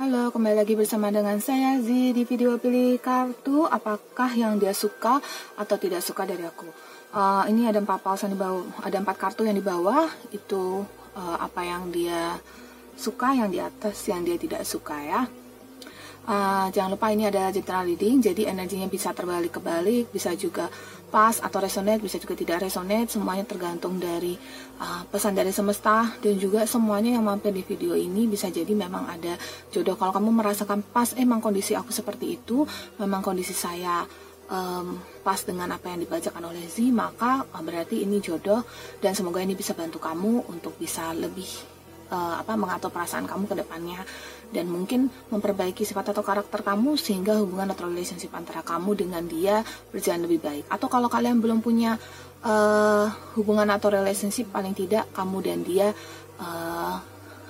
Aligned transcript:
Halo, 0.00 0.32
kembali 0.32 0.64
lagi 0.64 0.80
bersama 0.80 1.12
dengan 1.12 1.36
saya 1.44 1.76
Zi 1.76 2.16
di 2.16 2.24
video 2.24 2.56
pilih 2.56 2.96
kartu 3.04 3.68
apakah 3.68 4.32
yang 4.32 4.56
dia 4.56 4.72
suka 4.72 5.20
atau 5.60 5.76
tidak 5.76 6.00
suka 6.00 6.24
dari 6.24 6.40
aku. 6.40 6.64
Uh, 7.12 7.44
ini 7.52 7.68
ada 7.68 7.84
empat 7.84 8.00
pausan 8.00 8.32
di 8.32 8.38
bawah, 8.40 8.64
ada 8.80 8.96
empat 8.96 9.20
kartu 9.20 9.44
yang 9.44 9.52
di 9.52 9.60
bawah 9.60 10.08
itu 10.32 10.88
uh, 11.12 11.36
apa 11.44 11.68
yang 11.68 11.92
dia 11.92 12.40
suka, 12.96 13.36
yang 13.36 13.52
di 13.52 13.60
atas 13.60 14.00
yang 14.08 14.24
dia 14.24 14.40
tidak 14.40 14.64
suka 14.64 14.96
ya. 15.04 15.28
Uh, 16.30 16.70
jangan 16.70 16.94
lupa 16.94 17.10
ini 17.10 17.26
ada 17.26 17.50
general 17.50 17.90
reading, 17.90 18.22
jadi 18.22 18.54
energinya 18.54 18.86
bisa 18.86 19.10
terbalik 19.10 19.58
kebalik, 19.58 20.14
bisa 20.14 20.30
juga 20.38 20.70
pas 21.10 21.42
atau 21.42 21.58
resonate, 21.58 21.98
bisa 21.98 22.22
juga 22.22 22.38
tidak 22.38 22.62
resonate, 22.62 23.10
semuanya 23.10 23.42
tergantung 23.42 23.98
dari 23.98 24.38
uh, 24.78 25.02
pesan 25.10 25.34
dari 25.34 25.50
semesta 25.50 26.06
dan 26.22 26.38
juga 26.38 26.70
semuanya 26.70 27.18
yang 27.18 27.26
mampir 27.26 27.50
di 27.50 27.66
video 27.66 27.98
ini 27.98 28.30
bisa 28.30 28.46
jadi 28.46 28.70
memang 28.70 29.10
ada 29.10 29.34
jodoh. 29.74 29.98
Kalau 29.98 30.14
kamu 30.14 30.30
merasakan 30.30 30.86
pas 30.86 31.10
emang 31.18 31.42
kondisi 31.42 31.74
aku 31.74 31.90
seperti 31.90 32.38
itu, 32.38 32.62
memang 33.02 33.26
kondisi 33.26 33.50
saya 33.50 34.06
um, 34.46 35.02
pas 35.26 35.42
dengan 35.42 35.74
apa 35.74 35.90
yang 35.90 35.98
dibacakan 35.98 36.46
oleh 36.46 36.62
Z, 36.70 36.78
maka 36.94 37.42
uh, 37.42 37.58
berarti 37.58 38.06
ini 38.06 38.22
jodoh 38.22 38.62
dan 39.02 39.18
semoga 39.18 39.42
ini 39.42 39.58
bisa 39.58 39.74
bantu 39.74 39.98
kamu 39.98 40.46
untuk 40.46 40.78
bisa 40.78 41.10
lebih 41.10 41.79
uh, 42.10 42.34
apa 42.42 42.58
mengatur 42.58 42.90
perasaan 42.90 43.24
kamu 43.24 43.46
ke 43.46 43.54
depannya 43.62 44.02
dan 44.50 44.66
mungkin 44.66 45.08
memperbaiki 45.30 45.86
sifat 45.86 46.10
atau 46.10 46.26
karakter 46.26 46.60
kamu 46.66 46.98
sehingga 46.98 47.38
hubungan 47.38 47.70
atau 47.70 47.86
relationship 47.86 48.34
antara 48.34 48.66
kamu 48.66 48.98
dengan 48.98 49.22
dia 49.24 49.62
berjalan 49.94 50.26
lebih 50.26 50.42
baik. 50.42 50.64
Atau 50.66 50.90
kalau 50.90 51.06
kalian 51.06 51.38
belum 51.38 51.62
punya 51.62 51.96
uh, 52.42 53.06
hubungan 53.38 53.70
atau 53.70 53.94
relationship 53.94 54.50
paling 54.50 54.74
tidak 54.74 55.06
kamu 55.14 55.38
dan 55.46 55.58
dia 55.62 55.88
uh, 56.42 56.94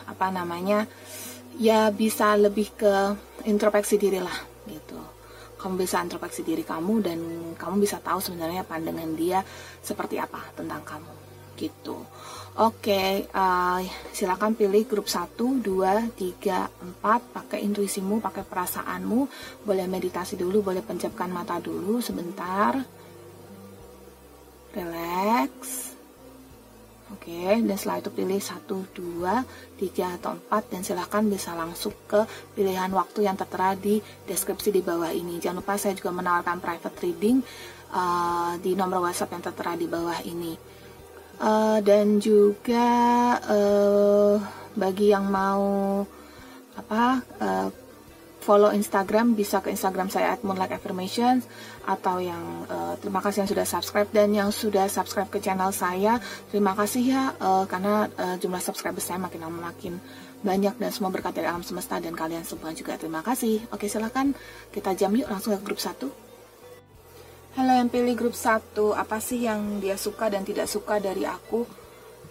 apa 0.05 0.27
namanya 0.29 0.85
ya 1.57 1.89
bisa 1.89 2.37
lebih 2.37 2.77
ke 2.77 2.95
introspeksi 3.49 3.97
diri 3.97 4.21
lah 4.21 4.37
gitu. 4.69 5.01
Kamu 5.57 5.77
bisa 5.77 6.01
introspeksi 6.01 6.41
diri 6.45 6.65
kamu 6.65 6.95
dan 7.05 7.19
kamu 7.57 7.85
bisa 7.85 8.01
tahu 8.01 8.21
sebenarnya 8.21 8.65
pandangan 8.65 9.13
dia 9.17 9.45
seperti 9.80 10.21
apa 10.21 10.41
tentang 10.57 10.85
kamu 10.85 11.30
gitu. 11.61 12.01
Oke, 12.59 13.30
uh, 13.30 13.79
silakan 14.11 14.59
pilih 14.59 14.83
grup 14.85 15.07
1, 15.07 15.39
2, 15.39 16.13
3, 16.19 16.67
4, 16.99 17.37
pakai 17.37 17.63
intuisimu, 17.63 18.19
pakai 18.19 18.43
perasaanmu, 18.43 19.21
boleh 19.63 19.87
meditasi 19.87 20.35
dulu, 20.35 20.59
boleh 20.59 20.83
penjamkan 20.83 21.30
mata 21.30 21.63
dulu 21.63 22.02
sebentar. 22.02 22.75
Relax. 24.75 25.52
Oke, 27.11 27.59
dan 27.63 27.77
setelah 27.79 28.02
itu 28.02 28.11
pilih 28.11 28.41
1, 28.43 28.67
2, 28.67 29.79
3, 29.79 30.19
atau 30.19 30.35
4 30.51 30.71
dan 30.74 30.83
silahkan 30.83 31.23
bisa 31.27 31.55
langsung 31.55 31.95
ke 32.11 32.27
pilihan 32.59 32.91
waktu 32.91 33.30
yang 33.30 33.39
tertera 33.39 33.79
di 33.79 34.02
deskripsi 34.27 34.74
di 34.74 34.83
bawah 34.83 35.11
ini. 35.15 35.39
Jangan 35.39 35.63
lupa 35.63 35.79
saya 35.79 35.95
juga 35.95 36.11
menawarkan 36.15 36.59
private 36.59 36.99
reading 37.02 37.43
uh, 37.95 38.59
di 38.59 38.74
nomor 38.74 39.07
WhatsApp 39.07 39.39
yang 39.39 39.43
tertera 39.43 39.79
di 39.79 39.87
bawah 39.91 40.19
ini 40.23 40.70
uh, 41.41 41.79
dan 41.83 42.21
juga 42.21 42.88
uh, 43.43 44.37
bagi 44.77 45.10
yang 45.10 45.27
mau 45.27 46.05
apa 46.77 47.24
uh, 47.43 47.69
follow 48.41 48.73
Instagram 48.73 49.37
bisa 49.37 49.61
ke 49.61 49.68
Instagram 49.68 50.09
saya 50.09 50.33
at 50.33 50.41
Moonlight 50.41 50.73
Affirmations 50.73 51.45
atau 51.85 52.23
yang 52.23 52.65
uh, 52.68 52.96
terima 52.96 53.21
kasih 53.21 53.45
yang 53.45 53.51
sudah 53.51 53.66
subscribe 53.68 54.09
dan 54.15 54.33
yang 54.33 54.49
sudah 54.49 54.88
subscribe 54.88 55.29
ke 55.29 55.45
channel 55.45 55.74
saya 55.77 56.16
terima 56.49 56.73
kasih 56.73 57.02
ya 57.05 57.23
uh, 57.37 57.65
karena 57.68 58.09
uh, 58.16 58.37
jumlah 58.41 58.63
subscriber 58.65 59.02
saya 59.05 59.21
makin 59.21 59.45
lama 59.45 59.73
makin 59.73 60.01
banyak 60.41 60.73
dan 60.80 60.88
semua 60.88 61.13
berkat 61.13 61.37
dari 61.37 61.52
alam 61.52 61.61
semesta 61.61 62.01
dan 62.01 62.16
kalian 62.16 62.49
semua 62.49 62.73
juga. 62.73 62.96
Terima 62.96 63.21
kasih. 63.21 63.61
Oke 63.77 63.93
silahkan 63.93 64.33
kita 64.72 64.97
jam 64.97 65.12
yuk 65.12 65.28
langsung 65.28 65.53
ke 65.53 65.61
grup 65.61 65.77
satu 65.77 66.30
Halo 67.61 67.77
yang 67.77 67.93
pilih 67.93 68.17
grup 68.17 68.33
1, 68.33 68.73
apa 68.97 69.21
sih 69.21 69.45
yang 69.45 69.84
dia 69.84 69.93
suka 69.93 70.33
dan 70.33 70.49
tidak 70.49 70.65
suka 70.65 70.97
dari 70.97 71.29
aku? 71.29 71.69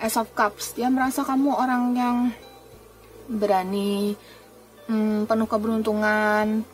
As 0.02 0.18
of 0.18 0.34
Cups, 0.34 0.74
dia 0.74 0.90
merasa 0.90 1.22
kamu 1.22 1.53
orang 1.53 1.84
yang 1.94 2.18
berani, 3.30 4.18
hmm, 4.90 5.30
penuh 5.30 5.46
keberuntungan, 5.46 6.66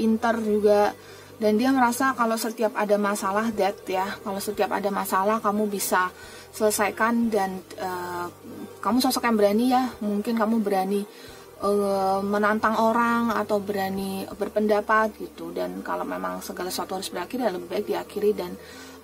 pintar 0.00 0.40
juga, 0.40 0.96
dan 1.44 1.60
dia 1.60 1.76
merasa 1.76 2.16
kalau 2.16 2.40
setiap 2.40 2.72
ada 2.72 2.96
masalah 2.96 3.52
that 3.52 3.84
ya, 3.84 4.16
kalau 4.24 4.40
setiap 4.40 4.72
ada 4.72 4.88
masalah 4.88 5.36
kamu 5.44 5.68
bisa 5.68 6.08
selesaikan 6.56 7.28
dan 7.28 7.60
uh, 7.84 8.32
kamu 8.80 9.04
sosok 9.04 9.28
yang 9.28 9.36
berani 9.36 9.76
ya, 9.76 9.92
mungkin 10.00 10.40
kamu 10.40 10.64
berani 10.64 11.04
uh, 11.62 12.20
menantang 12.24 12.76
orang 12.76 13.32
atau 13.36 13.60
berani 13.60 14.24
berpendapat 14.26 15.16
gitu. 15.20 15.52
Dan 15.52 15.84
kalau 15.84 16.04
memang 16.08 16.40
segala 16.40 16.72
sesuatu 16.72 16.96
harus 16.96 17.12
berakhir 17.12 17.38
ya 17.44 17.50
lebih 17.52 17.68
baik 17.68 17.86
diakhiri 17.88 18.30
dan 18.32 18.52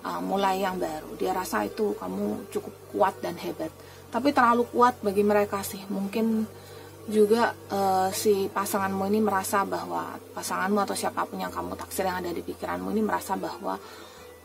uh, 0.05 0.21
mulai 0.21 0.61
yang 0.61 0.77
baru. 0.81 1.13
Dia 1.17 1.33
rasa 1.33 1.65
itu 1.65 1.93
kamu 1.97 2.51
cukup 2.53 2.73
kuat 2.93 3.15
dan 3.21 3.37
hebat. 3.37 3.69
Tapi 4.07 4.31
terlalu 4.31 4.65
kuat 4.71 4.99
bagi 5.03 5.23
mereka 5.23 5.61
sih. 5.61 5.81
Mungkin 5.87 6.47
juga 7.07 7.55
uh, 7.71 8.11
si 8.11 8.51
pasanganmu 8.51 9.07
ini 9.07 9.23
merasa 9.23 9.63
bahwa 9.63 10.19
pasanganmu 10.35 10.83
atau 10.83 10.95
siapa 10.95 11.23
pun 11.23 11.39
yang 11.39 11.53
kamu 11.55 11.79
taksir 11.79 12.03
yang 12.03 12.19
ada 12.19 12.35
di 12.35 12.43
pikiranmu 12.43 12.91
ini 12.91 12.99
merasa 12.99 13.39
bahwa 13.39 13.79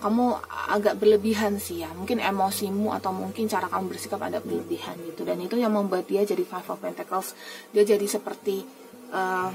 kamu 0.03 0.35
agak 0.75 0.99
berlebihan 0.99 1.63
sih 1.63 1.87
ya. 1.87 1.91
Mungkin 1.95 2.19
emosimu 2.19 2.91
atau 2.99 3.15
mungkin 3.15 3.47
cara 3.47 3.71
kamu 3.71 3.95
bersikap 3.95 4.19
ada 4.19 4.43
berlebihan 4.43 4.99
gitu. 5.07 5.23
Dan 5.23 5.39
itu 5.39 5.55
yang 5.55 5.71
membuat 5.71 6.11
dia 6.11 6.27
jadi 6.27 6.43
five 6.43 6.67
of 6.67 6.83
pentacles. 6.83 7.39
Dia 7.71 7.87
jadi 7.87 8.03
seperti 8.03 8.67
uh, 9.15 9.55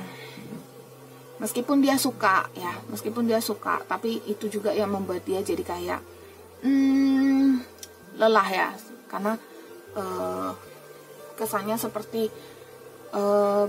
meskipun 1.43 1.83
dia 1.83 1.99
suka 2.01 2.49
ya 2.57 2.73
meskipun 2.89 3.29
dia 3.29 3.37
suka 3.37 3.77
tapi 3.85 4.25
itu 4.25 4.49
juga 4.49 4.73
yang 4.73 4.89
membuat 4.89 5.21
dia 5.21 5.43
jadi 5.43 5.61
kayak 5.61 6.01
hmm, 6.63 7.61
lelah 8.15 8.47
ya. 8.47 8.69
Karena 9.11 9.35
uh, 9.99 10.51
kesannya 11.35 11.75
seperti 11.75 12.31
uh, 13.11 13.67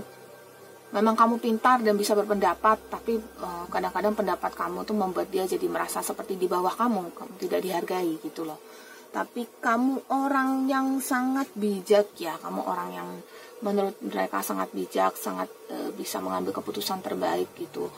memang 0.89 1.13
kamu 1.13 1.37
pintar 1.37 1.81
dan 1.85 1.93
bisa 1.93 2.17
berpendapat 2.17 2.89
tapi 2.89 3.17
eh, 3.19 3.65
kadang-kadang 3.69 4.13
pendapat 4.17 4.51
kamu 4.53 4.85
tuh 4.85 4.95
membuat 4.97 5.29
dia 5.29 5.45
jadi 5.45 5.65
merasa 5.69 6.01
seperti 6.01 6.35
di 6.37 6.49
bawah 6.49 6.73
kamu 6.73 7.13
kamu 7.13 7.31
tidak 7.41 7.59
dihargai 7.65 8.17
gitu 8.21 8.45
loh. 8.45 8.59
Tapi 9.09 9.57
kamu 9.57 10.13
orang 10.13 10.69
yang 10.69 11.01
sangat 11.01 11.49
bijak 11.57 12.13
ya 12.21 12.37
kamu 12.37 12.61
orang 12.61 12.89
yang 12.93 13.09
menurut 13.65 13.97
mereka 14.05 14.45
sangat 14.45 14.69
bijak 14.69 15.17
sangat 15.17 15.49
uh, 15.73 15.89
bisa 15.97 16.21
mengambil 16.21 16.53
keputusan 16.53 17.01
terbaik 17.01 17.49
gitu. 17.57 17.89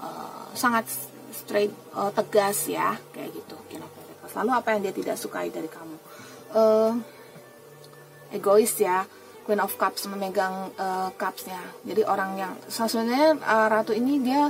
Uh, 0.00 0.48
sangat 0.56 0.88
straight 1.30 1.72
uh, 1.92 2.10
tegas 2.10 2.66
ya 2.66 2.96
kayak 3.12 3.30
gitu 3.30 3.54
lalu 4.34 4.50
apa 4.50 4.68
yang 4.74 4.80
dia 4.90 4.94
tidak 4.94 5.16
sukai 5.16 5.48
dari 5.48 5.70
kamu? 5.70 5.96
Uh, 6.54 6.92
egois 8.34 8.74
ya 8.78 9.06
Queen 9.44 9.60
of 9.60 9.76
Cups 9.76 10.08
memegang 10.08 10.72
uh, 10.80 11.12
cupsnya. 11.14 11.60
Jadi 11.84 12.02
orang 12.08 12.30
yang 12.40 12.52
sebenarnya 12.66 13.36
uh, 13.44 13.68
ratu 13.68 13.92
ini 13.92 14.18
dia 14.24 14.48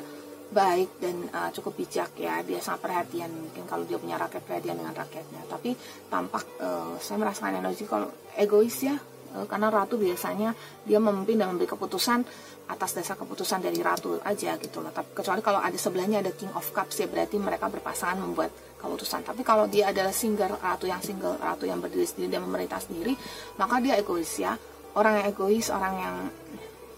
baik 0.54 1.02
dan 1.02 1.16
uh, 1.34 1.50
cukup 1.50 1.74
bijak 1.82 2.14
ya. 2.14 2.40
Dia 2.46 2.62
sangat 2.62 2.86
perhatian. 2.86 3.26
Mungkin 3.28 3.66
kalau 3.66 3.82
dia 3.82 3.98
punya 3.98 4.14
rakyat 4.14 4.42
perhatian 4.46 4.78
dengan 4.78 4.94
rakyatnya. 4.94 5.50
Tapi 5.50 5.74
tampak 6.06 6.46
uh, 6.62 6.94
saya 7.02 7.18
merasakan 7.18 7.58
energi 7.58 7.84
kalau 7.90 8.06
egois 8.38 8.78
ya. 8.86 8.94
Uh, 9.34 9.50
karena 9.50 9.66
ratu 9.66 9.98
biasanya 9.98 10.54
dia 10.86 11.02
memimpin 11.02 11.42
dan 11.42 11.50
memberi 11.50 11.66
keputusan 11.66 12.22
atas 12.64 12.96
dasar 12.96 13.18
keputusan 13.18 13.60
dari 13.60 13.82
ratu 13.82 14.22
aja 14.22 14.54
gitu 14.62 14.78
loh. 14.78 14.94
Tapi 14.94 15.10
kecuali 15.10 15.42
kalau 15.42 15.58
ada 15.58 15.74
sebelahnya 15.74 16.22
ada 16.22 16.30
King 16.30 16.54
of 16.54 16.70
Cups 16.70 17.02
ya 17.02 17.10
berarti 17.10 17.36
mereka 17.42 17.66
berpasangan 17.66 18.22
membuat 18.22 18.54
keputusan. 18.78 19.26
Tapi 19.26 19.42
kalau 19.42 19.66
dia 19.66 19.90
adalah 19.90 20.14
single 20.14 20.54
ratu 20.62 20.86
yang 20.86 21.02
single 21.02 21.34
ratu 21.34 21.66
yang 21.66 21.82
berdiri 21.82 22.06
sendiri 22.06 22.30
dan 22.30 22.46
memerintah 22.46 22.78
sendiri, 22.78 23.18
maka 23.58 23.82
dia 23.82 23.98
egois 23.98 24.38
ya 24.38 24.54
orang 24.94 25.22
yang 25.22 25.26
egois 25.30 25.66
orang 25.70 25.94
yang 25.98 26.16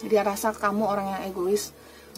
dia 0.05 0.23
rasa 0.25 0.53
kamu 0.53 0.85
orang 0.85 1.07
yang 1.17 1.23
egois 1.33 1.73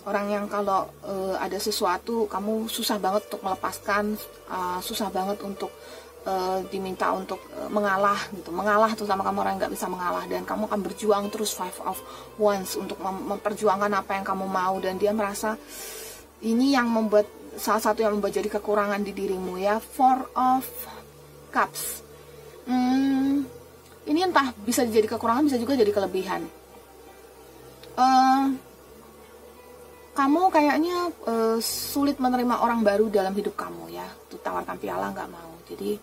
orang 0.07 0.27
yang 0.31 0.45
kalau 0.47 0.89
uh, 1.05 1.37
ada 1.39 1.59
sesuatu 1.59 2.27
kamu 2.31 2.67
susah 2.71 2.97
banget 2.99 3.29
untuk 3.31 3.43
melepaskan 3.45 4.19
uh, 4.51 4.79
susah 4.81 5.11
banget 5.11 5.39
untuk 5.43 5.71
uh, 6.29 6.59
diminta 6.69 7.13
untuk 7.13 7.41
uh, 7.57 7.71
mengalah 7.73 8.19
gitu. 8.37 8.53
Mengalah 8.53 8.93
tuh 8.93 9.09
sama 9.09 9.25
kamu 9.25 9.39
orang 9.45 9.55
nggak 9.61 9.73
bisa 9.73 9.87
mengalah. 9.89 10.25
Dan 10.29 10.45
kamu 10.45 10.69
akan 10.69 10.81
berjuang 10.85 11.25
terus 11.33 11.53
five 11.57 11.77
of 11.85 11.99
wands 12.41 12.77
untuk 12.77 13.01
mem 13.01 13.37
memperjuangkan 13.37 13.93
apa 13.93 14.21
yang 14.21 14.25
kamu 14.25 14.47
mau. 14.49 14.77
Dan 14.81 15.01
dia 15.01 15.13
merasa 15.13 15.57
ini 16.45 16.77
yang 16.77 16.89
membuat 16.89 17.27
salah 17.59 17.83
satu 17.83 18.05
yang 18.05 18.19
membuat 18.19 18.37
jadi 18.37 18.49
kekurangan 18.49 19.01
di 19.03 19.13
dirimu 19.17 19.57
ya. 19.61 19.81
Four 19.81 20.29
of 20.37 20.65
cups. 21.51 22.05
Hmm, 22.69 23.49
ini 24.09 24.25
entah 24.25 24.57
bisa 24.65 24.89
jadi 24.89 25.05
kekurangan 25.05 25.45
bisa 25.45 25.61
juga 25.61 25.77
jadi 25.77 25.93
kelebihan. 25.93 26.43
Uh, 27.99 28.55
kamu 30.17 30.51
kayaknya 30.51 31.15
uh, 31.31 31.59
sulit 31.63 32.19
menerima 32.19 32.59
orang 32.59 32.83
baru 32.83 33.07
dalam 33.13 33.31
hidup 33.37 33.55
kamu 33.55 33.93
ya. 33.95 34.09
Tuh 34.27 34.41
tawarkan 34.41 34.81
piala 34.81 35.13
nggak 35.13 35.31
mau. 35.31 35.53
Jadi 35.69 35.95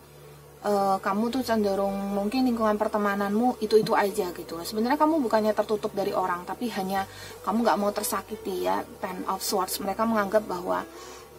uh, 0.63 1.01
kamu 1.01 1.33
tuh 1.33 1.41
cenderung 1.43 2.15
mungkin 2.15 2.45
lingkungan 2.45 2.77
pertemananmu 2.77 3.59
itu 3.59 3.75
itu 3.75 3.91
aja 3.91 4.29
gitu 4.31 4.55
sebenarnya 4.61 4.95
kamu 4.95 5.19
bukannya 5.19 5.51
tertutup 5.51 5.91
dari 5.91 6.15
orang 6.15 6.47
tapi 6.47 6.69
hanya 6.71 7.03
kamu 7.43 7.65
nggak 7.65 7.79
mau 7.81 7.91
tersakiti 7.91 8.69
ya. 8.69 8.85
Ten 9.01 9.25
of 9.27 9.41
swords. 9.41 9.81
Mereka 9.81 10.05
menganggap 10.07 10.45
bahwa 10.47 10.85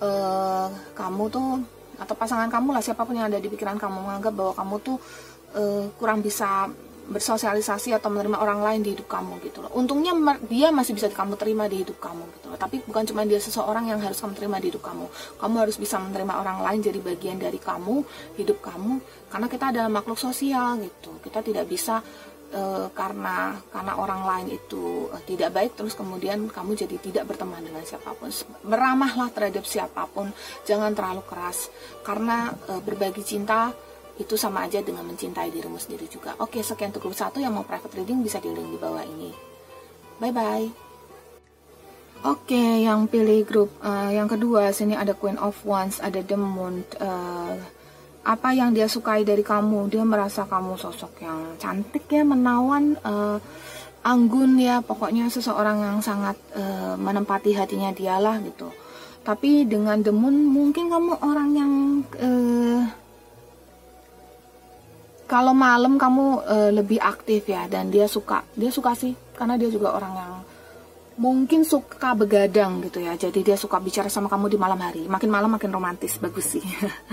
uh, 0.02 0.68
kamu 0.98 1.24
tuh 1.30 1.48
atau 1.96 2.12
pasangan 2.12 2.52
kamu 2.52 2.76
lah 2.76 2.82
siapa 2.84 3.08
pun 3.08 3.16
yang 3.16 3.32
ada 3.32 3.40
di 3.40 3.48
pikiran 3.48 3.80
kamu 3.80 4.04
menganggap 4.04 4.36
bahwa 4.36 4.52
kamu 4.52 4.74
tuh 4.84 4.96
uh, 5.56 5.88
kurang 5.96 6.20
bisa 6.20 6.68
bersosialisasi 7.06 7.94
atau 7.94 8.10
menerima 8.10 8.38
orang 8.42 8.60
lain 8.66 8.80
di 8.82 8.90
hidup 8.98 9.06
kamu 9.06 9.38
gitu 9.46 9.62
loh. 9.62 9.70
Untungnya 9.78 10.10
dia 10.50 10.74
masih 10.74 10.98
bisa 10.98 11.06
kamu 11.06 11.38
terima 11.38 11.70
di 11.70 11.86
hidup 11.86 12.02
kamu 12.02 12.26
gitu 12.38 12.46
loh. 12.50 12.58
Tapi 12.58 12.82
bukan 12.82 13.06
cuma 13.06 13.22
dia 13.22 13.38
seseorang 13.38 13.86
yang 13.86 14.02
harus 14.02 14.18
kamu 14.18 14.34
terima 14.34 14.58
di 14.58 14.74
hidup 14.74 14.82
kamu. 14.82 15.06
Kamu 15.38 15.54
harus 15.62 15.78
bisa 15.78 16.02
menerima 16.02 16.34
orang 16.34 16.58
lain 16.66 16.80
jadi 16.82 16.98
bagian 16.98 17.38
dari 17.38 17.62
kamu, 17.62 18.02
hidup 18.34 18.58
kamu 18.58 18.98
karena 19.30 19.46
kita 19.46 19.64
adalah 19.70 19.90
makhluk 19.90 20.18
sosial 20.18 20.82
gitu. 20.82 21.22
Kita 21.22 21.46
tidak 21.46 21.70
bisa 21.70 22.02
e, 22.50 22.90
karena 22.90 23.54
karena 23.70 23.92
orang 24.02 24.22
lain 24.26 24.46
itu 24.58 25.06
e, 25.14 25.16
tidak 25.30 25.54
baik 25.54 25.78
terus 25.78 25.94
kemudian 25.94 26.50
kamu 26.50 26.74
jadi 26.74 26.96
tidak 26.98 27.24
berteman 27.30 27.62
dengan 27.62 27.86
siapa 27.86 28.18
pun. 28.18 28.34
Beramahlah 28.66 29.30
terhadap 29.30 29.62
siapa 29.62 30.10
pun, 30.10 30.34
jangan 30.66 30.90
terlalu 30.90 31.22
keras 31.22 31.70
karena 32.02 32.50
e, 32.66 32.82
berbagi 32.82 33.22
cinta 33.22 33.70
itu 34.16 34.34
sama 34.34 34.64
aja 34.64 34.80
dengan 34.80 35.04
mencintai 35.04 35.52
dirimu 35.52 35.76
sendiri 35.76 36.08
juga. 36.08 36.32
Oke, 36.40 36.64
sekian 36.64 36.92
untuk 36.92 37.08
grup 37.08 37.16
satu 37.16 37.36
yang 37.36 37.52
mau 37.52 37.64
private 37.68 38.00
reading 38.00 38.24
bisa 38.24 38.40
di 38.40 38.48
link 38.48 38.72
di 38.72 38.78
bawah 38.80 39.04
ini. 39.04 39.30
Bye 40.16 40.32
bye. 40.32 40.66
Oke, 42.24 42.80
yang 42.80 43.04
pilih 43.06 43.44
grup 43.44 43.70
uh, 43.84 44.08
yang 44.08 44.24
kedua 44.26 44.72
sini 44.72 44.96
ada 44.96 45.12
Queen 45.12 45.36
of 45.36 45.54
Wands, 45.68 46.00
ada 46.00 46.24
The 46.24 46.34
Moon. 46.34 46.80
Uh, 46.96 47.60
apa 48.26 48.50
yang 48.56 48.74
dia 48.74 48.88
sukai 48.90 49.22
dari 49.22 49.44
kamu? 49.44 49.92
Dia 49.92 50.02
merasa 50.02 50.48
kamu 50.48 50.74
sosok 50.80 51.22
yang 51.22 51.54
cantik 51.60 52.08
ya, 52.10 52.26
menawan, 52.26 52.98
uh, 53.04 53.38
anggun 54.02 54.58
ya, 54.58 54.82
pokoknya 54.82 55.30
seseorang 55.30 55.78
yang 55.78 55.98
sangat 56.02 56.34
uh, 56.56 56.98
menempati 56.98 57.54
hatinya 57.54 57.92
dialah 57.94 58.42
gitu. 58.42 58.72
Tapi 59.22 59.68
dengan 59.68 60.02
The 60.02 60.10
Moon 60.10 60.50
mungkin 60.50 60.90
kamu 60.90 61.22
orang 61.22 61.48
yang 61.54 61.72
uh, 62.18 63.05
kalau 65.26 65.52
malam 65.52 65.98
kamu 65.98 66.26
uh, 66.46 66.70
lebih 66.70 67.02
aktif 67.02 67.50
ya 67.50 67.66
dan 67.66 67.90
dia 67.90 68.06
suka 68.06 68.46
dia 68.54 68.70
suka 68.70 68.94
sih 68.94 69.14
karena 69.34 69.58
dia 69.58 69.68
juga 69.68 69.92
orang 69.94 70.12
yang 70.14 70.32
mungkin 71.16 71.64
suka 71.64 72.12
begadang 72.12 72.84
gitu 72.84 73.00
ya. 73.00 73.16
Jadi 73.16 73.40
dia 73.42 73.56
suka 73.56 73.80
bicara 73.80 74.06
sama 74.12 74.28
kamu 74.28 74.52
di 74.52 74.58
malam 74.60 74.76
hari. 74.78 75.08
Makin 75.08 75.28
malam 75.32 75.50
makin 75.52 75.72
romantis 75.72 76.20
bagus 76.20 76.56
sih. 76.56 76.64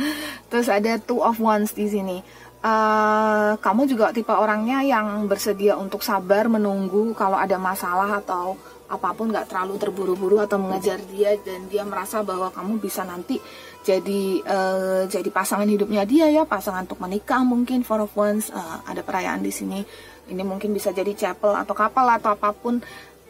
Terus 0.51 0.68
ada 0.68 1.00
two 1.00 1.24
of 1.24 1.39
wands 1.39 1.74
di 1.74 1.88
sini 1.88 2.19
uh, 2.63 3.60
kamu 3.60 3.81
juga 3.86 4.15
tipe 4.15 4.31
orangnya 4.31 4.81
yang 4.81 5.27
bersedia 5.27 5.75
untuk 5.75 6.01
sabar 6.01 6.48
menunggu 6.48 7.12
kalau 7.13 7.36
ada 7.36 7.60
masalah 7.60 8.24
atau 8.24 8.56
apa 8.88 9.10
pun 9.15 9.33
nggak 9.33 9.50
terlalu 9.50 9.75
terburu-buru 9.81 10.38
atau 10.44 10.62
mengejar 10.62 11.01
dia 11.10 11.33
dan 11.42 11.65
dia 11.68 11.81
merasa 11.81 12.21
bahwa 12.21 12.54
kamu 12.54 12.77
bisa 12.77 13.01
nanti 13.01 13.42
jadi 13.83 14.39
uh, 14.48 15.04
jadi 15.12 15.27
pasangan 15.27 15.68
hidupnya 15.68 16.07
dia 16.07 16.31
ya 16.31 16.48
pasangan 16.48 16.88
untuk 16.88 17.04
menikah 17.04 17.44
mungkin 17.44 17.83
for 17.83 18.00
of 18.00 18.13
ones 18.15 18.48
uh, 18.54 18.80
ada 18.88 19.04
perayaan 19.04 19.44
di 19.44 19.51
sini. 19.51 19.83
Ini 20.24 20.39
mungkin 20.48 20.71
bisa 20.71 20.95
jadi 20.95 21.12
chapel 21.12 21.51
atau 21.51 21.75
kapal 21.75 22.07
atau 22.16 22.31
apa 22.31 22.56
pun 22.56 22.80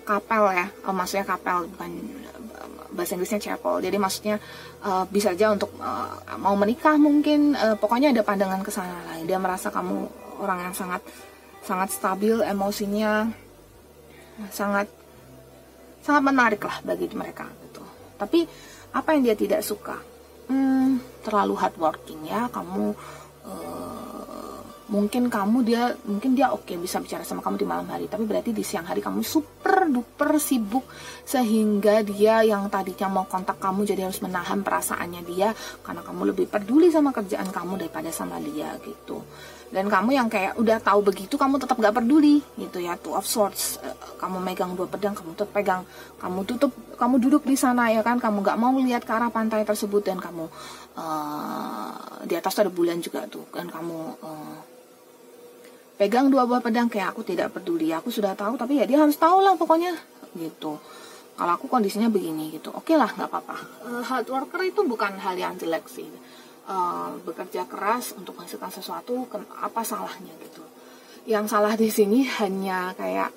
kapel 0.06 0.44
ya 0.54 0.68
uh, 0.86 0.94
maksudnya 0.94 1.26
kapel 1.26 1.66
bukan 1.74 1.92
bahasa 2.94 3.18
Inggrisnya 3.18 3.42
chapel. 3.42 3.82
Jadi 3.82 3.98
maksudnya 3.98 4.36
uh, 4.86 5.04
bisa 5.10 5.34
aja 5.34 5.52
untuk 5.52 5.74
uh, 5.82 6.14
mau 6.38 6.54
menikah 6.54 6.96
mungkin 6.96 7.58
uh, 7.58 7.76
pokoknya 7.76 8.14
ada 8.14 8.22
pandangan 8.22 8.62
ke 8.62 8.72
sana 8.72 9.02
lah. 9.04 9.18
Dia 9.26 9.42
merasa 9.42 9.74
kamu 9.74 10.08
orang 10.40 10.70
yang 10.70 10.76
sangat 10.78 11.02
sangat 11.64 11.90
stabil 11.96 12.44
emosinya 12.44 13.32
sangat 14.52 14.90
sangat 16.04 16.24
menarik 16.26 16.62
lah 16.62 16.82
bagi 16.84 17.08
mereka 17.14 17.48
gitu. 17.68 17.84
Tapi 18.20 18.46
apa 18.94 19.10
yang 19.16 19.22
dia 19.26 19.36
tidak 19.38 19.62
suka? 19.64 19.98
Hmm, 20.52 21.00
terlalu 21.24 21.56
hardworking 21.56 22.28
ya 22.28 22.52
kamu 22.52 22.92
mungkin 24.94 25.26
kamu 25.26 25.58
dia 25.66 25.90
mungkin 26.06 26.38
dia 26.38 26.54
oke 26.54 26.70
okay, 26.70 26.78
bisa 26.78 27.02
bicara 27.02 27.26
sama 27.26 27.42
kamu 27.42 27.66
di 27.66 27.68
malam 27.68 27.90
hari. 27.90 28.06
Tapi 28.06 28.30
berarti 28.30 28.54
di 28.54 28.62
siang 28.62 28.86
hari 28.86 29.02
kamu 29.02 29.26
super 29.26 29.90
duper 29.90 30.38
sibuk 30.38 30.86
sehingga 31.26 32.06
dia 32.06 32.46
yang 32.46 32.70
tadinya 32.70 33.10
mau 33.10 33.26
kontak 33.26 33.58
kamu 33.58 33.90
jadi 33.90 34.06
harus 34.06 34.22
menahan 34.22 34.62
perasaannya 34.62 35.26
dia 35.26 35.50
karena 35.82 36.06
kamu 36.06 36.22
lebih 36.30 36.46
peduli 36.46 36.94
sama 36.94 37.10
kerjaan 37.10 37.50
kamu 37.50 37.82
daripada 37.82 38.14
sama 38.14 38.38
dia 38.38 38.78
gitu. 38.86 39.26
Dan 39.74 39.90
kamu 39.90 40.14
yang 40.14 40.30
kayak 40.30 40.54
udah 40.62 40.78
tahu 40.78 41.02
begitu 41.02 41.34
kamu 41.34 41.58
tetap 41.58 41.82
gak 41.82 41.98
peduli 41.98 42.46
gitu 42.62 42.78
ya. 42.78 42.94
Two 43.02 43.18
of 43.18 43.26
swords 43.26 43.82
eh, 43.82 43.98
kamu 44.22 44.38
megang 44.38 44.78
dua 44.78 44.86
pedang 44.86 45.18
kamu 45.18 45.34
tetap 45.34 45.50
pegang 45.50 45.82
kamu 46.22 46.46
tutup 46.46 46.70
kamu 47.02 47.18
duduk 47.18 47.42
di 47.50 47.58
sana 47.58 47.90
ya 47.90 48.06
kan? 48.06 48.22
Kamu 48.22 48.46
gak 48.46 48.62
mau 48.62 48.70
lihat 48.78 49.02
ke 49.02 49.10
arah 49.10 49.34
pantai 49.34 49.66
tersebut 49.66 50.06
dan 50.06 50.22
kamu 50.22 50.46
uh, 50.94 52.22
di 52.30 52.38
atas 52.38 52.54
ada 52.62 52.70
bulan 52.70 53.02
juga 53.02 53.26
tuh 53.26 53.50
dan 53.50 53.66
kamu 53.66 53.98
uh, 54.22 54.73
pegang 55.98 56.28
dua 56.30 56.44
buah 56.50 56.62
pedang 56.62 56.90
kayak 56.90 57.14
aku 57.14 57.22
tidak 57.26 57.54
peduli. 57.54 57.94
Aku 57.94 58.10
sudah 58.10 58.34
tahu 58.34 58.58
tapi 58.58 58.82
ya 58.82 58.86
dia 58.90 59.02
harus 59.02 59.18
tahu 59.18 59.42
lah 59.42 59.54
pokoknya. 59.58 59.94
Gitu. 60.34 60.78
Kalau 61.34 61.52
aku 61.58 61.66
kondisinya 61.66 62.10
begini 62.10 62.54
gitu. 62.54 62.70
Oke 62.74 62.94
okay 62.94 62.96
lah 62.98 63.10
nggak 63.10 63.30
apa-apa. 63.30 63.58
Uh, 63.86 64.02
hard 64.06 64.28
worker 64.30 64.62
itu 64.66 64.82
bukan 64.86 65.18
hal 65.18 65.38
yang 65.38 65.58
jelek 65.58 65.86
sih. 65.90 66.08
Uh, 66.64 67.20
bekerja 67.28 67.68
keras 67.68 68.16
untuk 68.16 68.40
menghasilkan 68.40 68.72
sesuatu 68.72 69.28
apa 69.60 69.82
salahnya 69.84 70.32
gitu. 70.42 70.64
Yang 71.28 71.56
salah 71.56 71.74
di 71.76 71.90
sini 71.92 72.24
hanya 72.40 72.96
kayak 72.96 73.32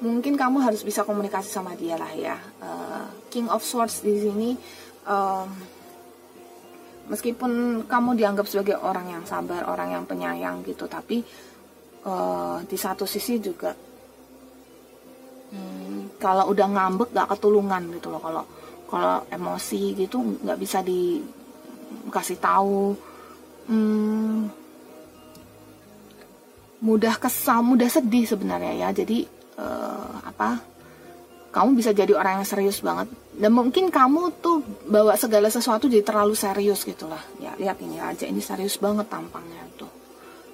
mungkin 0.00 0.38
kamu 0.38 0.64
harus 0.64 0.80
bisa 0.80 1.04
komunikasi 1.04 1.50
sama 1.52 1.76
dia 1.76 1.98
lah 2.00 2.12
ya. 2.14 2.36
Uh, 2.62 3.04
King 3.28 3.52
of 3.52 3.62
Swords 3.62 4.00
di 4.02 4.16
sini 4.16 4.50
meskipun 7.10 7.84
kamu 7.90 8.10
dianggap 8.14 8.46
sebagai 8.46 8.78
orang 8.78 9.10
yang 9.10 9.24
sabar 9.26 9.66
orang 9.66 9.98
yang 9.98 10.04
penyayang 10.06 10.62
gitu 10.62 10.86
tapi 10.86 11.26
uh, 12.06 12.58
di 12.64 12.76
satu 12.76 13.04
sisi 13.04 13.40
juga 13.40 13.72
hmm, 15.52 16.20
kalau 16.20 16.52
udah 16.52 16.66
ngambek 16.68 17.10
gak 17.12 17.28
ketulungan 17.36 17.82
gitu 17.96 18.08
loh. 18.12 18.20
Kalau 18.22 18.44
kalau 18.90 19.22
emosi 19.30 19.94
gitu 19.94 20.18
nggak 20.42 20.58
bisa 20.58 20.82
di 20.82 21.22
kasih 22.10 22.38
tahu. 22.42 22.94
Hmm, 23.70 24.50
mudah 26.82 27.14
kesal 27.20 27.62
mudah 27.62 27.86
sedih 27.86 28.26
sebenarnya 28.26 28.74
ya. 28.74 28.88
Jadi 28.90 29.24
uh, 29.60 30.26
apa 30.26 30.58
kamu 31.50 31.82
bisa 31.82 31.90
jadi 31.90 32.14
orang 32.14 32.42
yang 32.42 32.48
serius 32.48 32.82
banget. 32.82 33.06
Dan 33.30 33.54
mungkin 33.54 33.88
kamu 33.94 34.42
tuh 34.42 34.60
bawa 34.90 35.14
segala 35.14 35.46
sesuatu 35.48 35.86
jadi 35.86 36.02
terlalu 36.02 36.34
serius 36.34 36.82
gitulah 36.84 37.22
ya 37.40 37.56
lihat 37.56 37.80
ini 37.80 37.96
aja 37.96 38.28
ini 38.28 38.42
serius 38.42 38.76
banget 38.76 39.08
tampangnya 39.08 39.64
tuh 39.80 39.99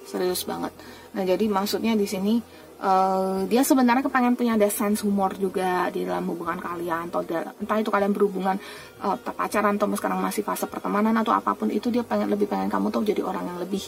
serius 0.07 0.47
banget. 0.47 0.71
Nah 1.13 1.23
jadi 1.27 1.45
maksudnya 1.51 1.93
di 1.99 2.07
sini 2.07 2.39
uh, 2.81 3.43
dia 3.45 3.61
sebenarnya 3.61 4.05
kepengen 4.05 4.39
punya 4.39 4.55
ada 4.55 4.69
sense 4.71 5.03
humor 5.03 5.35
juga 5.35 5.91
di 5.91 6.07
dalam 6.07 6.25
hubungan 6.29 6.57
kalian 6.57 7.11
atau 7.11 7.21
entah 7.59 7.77
itu 7.77 7.91
kalian 7.91 8.13
berhubungan 8.15 8.55
uh, 9.03 9.17
pacaran 9.19 9.75
atau 9.75 9.91
sekarang 9.93 10.19
masih 10.21 10.41
fase 10.45 10.65
pertemanan 10.69 11.13
atau 11.19 11.33
apa 11.33 11.53
pun 11.57 11.67
itu 11.67 11.91
dia 11.91 12.07
pengen 12.07 12.31
lebih 12.31 12.47
pengen 12.47 12.71
kamu 12.71 12.87
tuh 12.89 13.03
jadi 13.03 13.21
orang 13.25 13.45
yang 13.45 13.59
lebih 13.59 13.83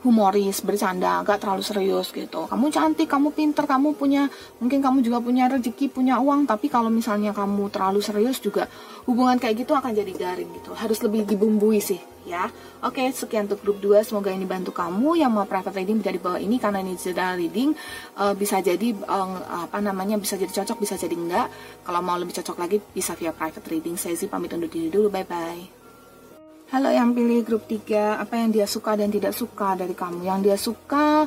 humoris, 0.00 0.64
bercanda, 0.64 1.20
gak 1.20 1.44
terlalu 1.44 1.60
serius 1.60 2.08
gitu. 2.08 2.48
Kamu 2.48 2.72
cantik, 2.72 3.04
kamu 3.04 3.36
pinter, 3.36 3.68
kamu 3.68 3.92
punya, 3.92 4.32
mungkin 4.56 4.80
kamu 4.80 5.04
juga 5.04 5.20
punya 5.20 5.44
rezeki, 5.52 5.92
punya 5.92 6.16
uang, 6.16 6.48
tapi 6.48 6.72
kalau 6.72 6.88
misalnya 6.88 7.36
kamu 7.36 7.68
terlalu 7.68 8.00
serius 8.00 8.40
juga, 8.40 8.64
hubungan 9.04 9.36
kayak 9.36 9.64
gitu 9.64 9.76
akan 9.76 9.92
jadi 9.92 10.12
garing 10.16 10.50
gitu. 10.56 10.72
Harus 10.72 11.04
lebih 11.04 11.28
dibumbui 11.28 11.84
sih, 11.84 12.00
ya. 12.24 12.48
Oke, 12.80 13.04
sekian 13.12 13.44
untuk 13.44 13.60
grup 13.60 13.78
2, 13.84 14.00
semoga 14.00 14.32
ini 14.32 14.48
bantu 14.48 14.72
kamu 14.72 15.20
yang 15.20 15.36
mau 15.36 15.44
private 15.44 15.76
reading 15.76 16.00
bisa 16.00 16.16
di 16.16 16.20
bawah 16.20 16.40
ini, 16.40 16.56
karena 16.56 16.80
ini 16.80 16.96
general 16.96 17.36
reading, 17.36 17.76
uh, 18.16 18.32
bisa 18.32 18.64
jadi, 18.64 18.96
uh, 19.04 19.68
apa 19.68 19.84
namanya, 19.84 20.16
bisa 20.16 20.40
jadi 20.40 20.64
cocok, 20.64 20.80
bisa 20.80 20.96
jadi 20.96 21.12
enggak. 21.12 21.52
Kalau 21.84 22.00
mau 22.00 22.16
lebih 22.16 22.32
cocok 22.40 22.56
lagi, 22.56 22.80
bisa 22.80 23.12
via 23.20 23.36
private 23.36 23.68
reading. 23.68 24.00
Saya 24.00 24.16
sih 24.16 24.32
pamit 24.32 24.56
undur 24.56 24.72
diri 24.72 24.88
dulu, 24.88 25.12
bye-bye. 25.12 25.79
Halo 26.70 26.86
yang 26.86 27.18
pilih 27.18 27.42
grup 27.42 27.66
3, 27.66 28.22
apa 28.22 28.38
yang 28.38 28.54
dia 28.54 28.62
suka 28.62 28.94
dan 28.94 29.10
tidak 29.10 29.34
suka 29.34 29.74
dari 29.74 29.90
kamu? 29.90 30.22
Yang 30.22 30.38
dia 30.46 30.54
suka, 30.54 31.26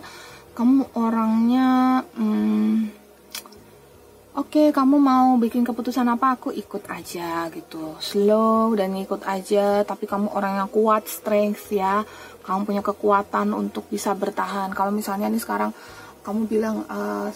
kamu 0.55 0.95
orangnya, 0.95 1.99
hmm, 2.15 2.87
oke 4.39 4.47
okay, 4.47 4.67
kamu 4.71 4.95
mau 5.03 5.35
bikin 5.35 5.67
keputusan 5.67 6.07
apa, 6.07 6.39
aku 6.39 6.55
ikut 6.55 6.87
aja 6.87 7.51
gitu. 7.51 7.99
Slow 7.99 8.71
dan 8.79 8.95
ikut 8.95 9.19
aja, 9.27 9.83
tapi 9.83 10.07
kamu 10.07 10.31
orang 10.31 10.63
yang 10.63 10.71
kuat, 10.71 11.11
strength 11.11 11.75
ya. 11.75 12.07
Kamu 12.47 12.63
punya 12.63 12.79
kekuatan 12.79 13.51
untuk 13.51 13.91
bisa 13.91 14.15
bertahan. 14.15 14.71
Kalau 14.71 14.95
misalnya 14.95 15.27
nih 15.27 15.43
sekarang 15.43 15.75
kamu 16.23 16.47
bilang, 16.47 16.87
uh, 16.87 17.27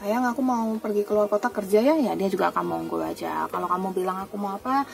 sayang 0.00 0.24
aku 0.24 0.40
mau 0.40 0.80
pergi 0.80 1.04
keluar 1.04 1.28
kota 1.28 1.52
kerja 1.52 1.84
ya, 1.84 1.92
ya 1.92 2.16
dia 2.16 2.32
juga 2.32 2.56
akan 2.56 2.64
monggo 2.64 3.04
aja. 3.04 3.44
Kalau 3.52 3.68
kamu 3.68 3.92
bilang 3.92 4.24
aku 4.24 4.40
mau 4.40 4.56
apa, 4.56 4.88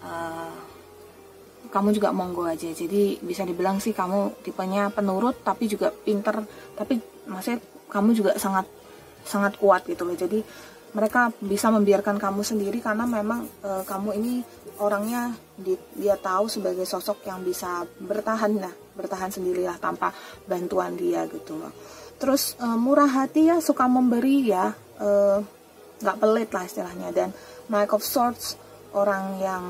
uh, 0.00 0.75
kamu 1.76 1.92
juga 1.92 2.08
monggo 2.08 2.48
aja. 2.48 2.72
Jadi 2.72 3.20
bisa 3.20 3.44
dibilang 3.44 3.76
sih 3.76 3.92
kamu 3.92 4.40
tipenya 4.40 4.88
penurut 4.88 5.44
tapi 5.44 5.68
juga 5.68 5.92
pinter. 5.92 6.40
Tapi 6.72 6.96
maksudnya 7.28 7.60
kamu 7.92 8.16
juga 8.16 8.32
sangat 8.40 8.64
sangat 9.28 9.60
kuat 9.60 9.84
gitu 9.84 10.08
loh. 10.08 10.16
Jadi 10.16 10.40
mereka 10.96 11.28
bisa 11.44 11.68
membiarkan 11.68 12.16
kamu 12.16 12.40
sendiri 12.40 12.80
karena 12.80 13.04
memang 13.04 13.44
e, 13.60 13.84
kamu 13.84 14.16
ini 14.16 14.40
orangnya 14.80 15.36
di, 15.52 15.76
dia 15.92 16.16
tahu 16.16 16.48
sebagai 16.48 16.88
sosok 16.88 17.28
yang 17.28 17.44
bisa 17.44 17.84
bertahan 18.00 18.56
lah 18.56 18.72
bertahan 18.96 19.28
sendirilah 19.28 19.76
tanpa 19.76 20.08
bantuan 20.48 20.96
dia 20.96 21.28
gitu 21.28 21.60
loh. 21.60 21.76
Terus 22.16 22.56
e, 22.56 22.66
murah 22.80 23.12
hati 23.12 23.52
ya 23.52 23.60
suka 23.60 23.84
memberi 23.84 24.48
ya 24.48 24.72
eh, 24.96 25.38
nggak 26.00 26.16
e, 26.16 26.20
pelit 26.24 26.50
lah 26.56 26.64
istilahnya. 26.64 27.08
Dan 27.12 27.28
Knight 27.68 27.92
of 27.92 28.00
Swords 28.00 28.56
orang 28.96 29.36
yang 29.36 29.64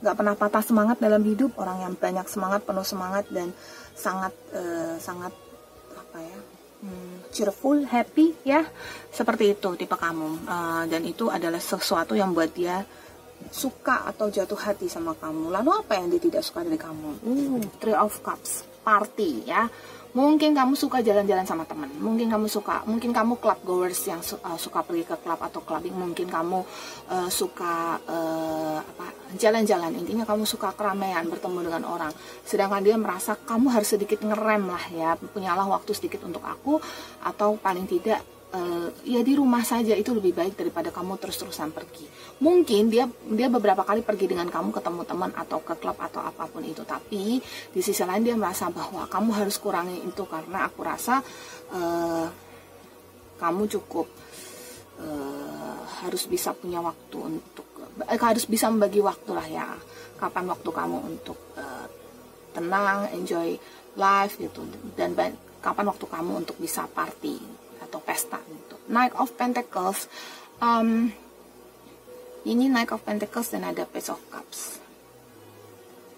nggak 0.00 0.16
pernah 0.16 0.34
patah 0.36 0.64
semangat 0.64 1.00
dalam 1.00 1.24
hidup 1.24 1.56
orang 1.56 1.84
yang 1.88 1.94
banyak 1.96 2.26
semangat 2.28 2.64
penuh 2.68 2.84
semangat 2.84 3.24
dan 3.32 3.52
sangat 3.96 4.32
e, 4.52 4.62
sangat 5.00 5.32
apa 5.96 6.18
ya 6.20 6.38
hmm, 6.84 7.32
cheerful, 7.32 7.84
happy 7.84 8.36
ya, 8.46 8.64
seperti 9.12 9.56
itu 9.56 9.70
tipe 9.76 9.96
kamu. 9.96 10.46
Uh, 10.46 10.84
dan 10.88 11.02
itu 11.04 11.28
adalah 11.28 11.60
sesuatu 11.60 12.14
yang 12.16 12.32
buat 12.32 12.52
dia 12.52 12.84
suka 13.52 14.08
atau 14.08 14.32
jatuh 14.32 14.56
hati 14.56 14.88
sama 14.88 15.12
kamu. 15.16 15.52
Lalu 15.52 15.70
apa 15.76 15.92
yang 16.00 16.08
dia 16.08 16.20
tidak 16.20 16.42
suka 16.44 16.64
dari 16.64 16.80
kamu? 16.80 17.08
Uh, 17.22 17.60
Three 17.80 17.96
of 17.96 18.16
Cups, 18.24 18.64
party 18.80 19.48
ya. 19.48 19.68
Mungkin 20.16 20.56
kamu 20.56 20.72
suka 20.72 21.04
jalan-jalan 21.04 21.44
sama 21.44 21.68
teman, 21.68 21.92
mungkin 22.00 22.32
kamu 22.32 22.48
suka, 22.48 22.88
mungkin 22.88 23.12
kamu 23.12 23.36
club 23.36 23.60
goers 23.68 24.00
yang 24.08 24.24
su 24.24 24.40
uh, 24.40 24.56
suka 24.56 24.80
pergi 24.80 25.04
ke 25.04 25.20
club 25.20 25.36
atau 25.36 25.60
clubbing, 25.60 25.92
mungkin 25.92 26.24
kamu 26.24 26.64
uh, 27.12 27.28
suka 27.28 28.00
uh, 28.00 28.80
apa 28.80 29.12
jalan-jalan. 29.36 29.92
Intinya 29.92 30.24
kamu 30.24 30.48
suka 30.48 30.72
keramaian, 30.72 31.28
bertemu 31.28 31.68
dengan 31.68 31.84
orang. 31.84 32.16
Sedangkan 32.48 32.80
dia 32.80 32.96
merasa 32.96 33.36
kamu 33.36 33.68
harus 33.68 33.92
sedikit 33.92 34.24
ngerem 34.24 34.64
lah 34.64 34.84
ya, 34.88 35.10
punyalah 35.20 35.68
waktu 35.68 35.92
sedikit 35.92 36.24
untuk 36.24 36.40
aku 36.40 36.80
atau 37.20 37.60
paling 37.60 37.84
tidak 37.84 38.24
uh, 38.54 38.88
ya 39.02 39.20
di 39.24 39.32
rumah 39.34 39.64
saja 39.66 39.96
itu 39.96 40.14
lebih 40.14 40.36
baik 40.36 40.54
daripada 40.54 40.94
kamu 40.94 41.18
terus-terusan 41.18 41.74
pergi. 41.74 42.06
Mungkin 42.42 42.92
dia 42.92 43.08
dia 43.08 43.48
beberapa 43.50 43.82
kali 43.82 44.04
pergi 44.04 44.30
dengan 44.30 44.46
kamu 44.52 44.70
ketemu 44.70 45.02
teman 45.08 45.32
atau 45.34 45.58
ke 45.64 45.74
klub 45.80 45.96
atau 45.98 46.22
apa 46.22 46.46
pun 46.46 46.62
itu, 46.62 46.84
tapi 46.86 47.40
di 47.42 47.80
sisi 47.82 48.02
lain 48.04 48.22
dia 48.22 48.36
merasa 48.38 48.70
bahwa 48.70 49.08
kamu 49.08 49.30
harus 49.34 49.56
kurangi 49.58 50.04
itu 50.04 50.22
karena 50.28 50.68
aku 50.68 50.80
rasa 50.84 51.24
uh, 51.72 52.26
kamu 53.40 53.62
cukup 53.80 54.06
uh, 55.00 55.80
harus 56.04 56.28
bisa 56.28 56.52
punya 56.52 56.78
waktu 56.84 57.16
untuk 57.18 57.66
uh, 57.80 58.20
harus 58.20 58.44
bisa 58.46 58.70
membagi 58.70 59.00
waktu 59.02 59.30
lah 59.32 59.46
ya. 59.48 59.68
Kapan 60.16 60.48
waktu 60.48 60.70
kamu 60.72 60.98
untuk 61.12 61.36
uh, 61.60 61.84
tenang, 62.56 63.12
enjoy 63.12 63.52
life 63.96 64.36
gitu 64.40 64.64
dan 64.96 65.16
kapan 65.60 65.88
waktu 65.88 66.06
kamu 66.08 66.44
untuk 66.44 66.56
bisa 66.60 66.84
party 66.88 67.55
atau 67.86 68.02
pesta 68.02 68.42
gitu. 68.42 68.76
Knight 68.90 69.14
of 69.16 69.30
Pentacles 69.38 70.10
um, 70.60 71.10
ini 72.46 72.70
Knight 72.70 72.94
of 72.94 73.02
Pentacles 73.02 73.50
dan 73.50 73.66
ada 73.66 73.82
Page 73.86 74.10
of 74.10 74.22
Cups. 74.30 74.78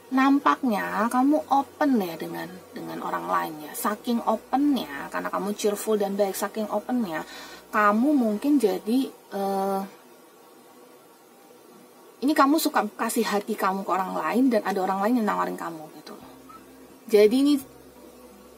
Nampaknya 0.09 1.09
kamu 1.13 1.45
open 1.53 2.01
ya 2.01 2.17
dengan 2.17 2.49
dengan 2.73 3.05
orang 3.05 3.29
lain 3.29 3.55
ya. 3.69 3.73
Saking 3.77 4.25
opennya 4.25 5.13
karena 5.13 5.29
kamu 5.29 5.53
cheerful 5.53 6.01
dan 6.01 6.17
baik 6.17 6.37
saking 6.37 6.69
opennya 6.73 7.25
kamu 7.69 8.17
mungkin 8.17 8.57
jadi 8.57 9.13
uh, 9.37 9.85
ini 12.19 12.33
kamu 12.35 12.57
suka 12.59 12.89
kasih 12.97 13.29
hati 13.29 13.55
kamu 13.55 13.85
ke 13.85 13.91
orang 13.93 14.17
lain 14.17 14.45
dan 14.51 14.65
ada 14.65 14.81
orang 14.83 15.05
lain 15.05 15.23
yang 15.23 15.29
nawarin 15.29 15.55
kamu 15.55 15.85
gitu. 16.01 16.17
Jadi 17.09 17.37
ini 17.41 17.55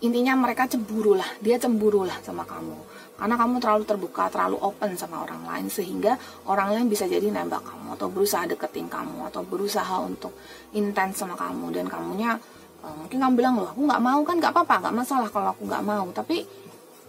intinya 0.00 0.32
mereka 0.32 0.64
cemburu 0.64 1.12
lah 1.12 1.28
dia 1.44 1.60
cemburu 1.60 2.08
lah 2.08 2.16
sama 2.24 2.44
kamu. 2.48 2.76
Karena 3.20 3.36
kamu 3.36 3.60
terlalu 3.60 3.84
terbuka, 3.84 4.32
terlalu 4.32 4.56
open 4.64 4.96
sama 4.96 5.20
orang 5.20 5.44
lain 5.44 5.68
sehingga 5.68 6.16
orang 6.48 6.72
lain 6.72 6.88
bisa 6.88 7.04
jadi 7.04 7.28
nembak 7.28 7.60
kamu 7.68 8.00
atau 8.00 8.08
berusaha 8.08 8.48
deketin 8.48 8.88
kamu 8.88 9.28
atau 9.28 9.44
berusaha 9.44 10.00
untuk 10.00 10.32
intens 10.72 11.20
sama 11.20 11.36
kamu. 11.36 11.68
Dan 11.68 11.84
kamunya 11.92 12.40
uh, 12.80 12.94
mungkin 12.96 13.20
kamu 13.20 13.34
bilang 13.36 13.60
loh 13.60 13.68
aku 13.76 13.84
nggak 13.84 14.00
mau 14.00 14.20
kan 14.24 14.40
nggak 14.40 14.52
apa-apa 14.56 14.74
nggak 14.88 14.96
masalah 15.04 15.28
kalau 15.28 15.52
aku 15.52 15.68
nggak 15.68 15.84
mau. 15.84 16.08
Tapi 16.16 16.48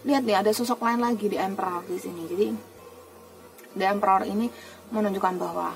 lihat 0.04 0.28
nih 0.28 0.44
ada 0.44 0.52
sosok 0.52 0.84
lain 0.84 1.00
lagi 1.00 1.32
di 1.32 1.40
emperor 1.40 1.88
di 1.88 1.96
sini. 1.96 2.28
Jadi 2.28 2.48
the 3.80 3.86
emperor 3.88 4.28
ini 4.28 4.52
menunjukkan 4.92 5.34
bahwa 5.40 5.72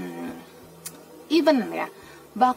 hmm, 0.00 0.32
even 1.28 1.60
ya 1.68 1.92
bak 2.32 2.56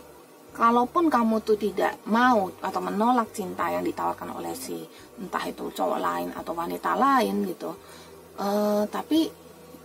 kalaupun 0.58 1.06
kamu 1.08 1.46
tuh 1.46 1.56
tidak 1.56 2.02
mau 2.10 2.50
atau 2.60 2.82
menolak 2.82 3.30
cinta 3.30 3.70
yang 3.70 3.86
ditawarkan 3.86 4.34
oleh 4.34 4.58
si 4.58 4.82
entah 5.22 5.46
itu 5.46 5.70
cowok 5.70 6.00
lain 6.02 6.30
atau 6.34 6.58
wanita 6.58 6.98
lain 6.98 7.46
gitu 7.46 7.72
uh, 8.42 8.84
tapi 8.90 9.30